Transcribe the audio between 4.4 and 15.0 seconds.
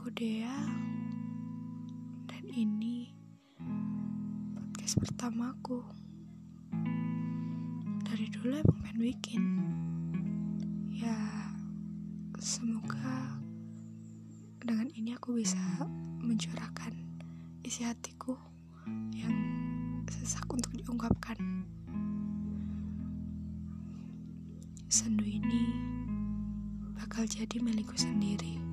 podcast pertamaku. Dari dulu emang pengen bikin ya semoga dengan